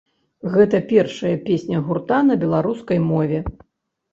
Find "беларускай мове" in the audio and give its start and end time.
2.45-3.39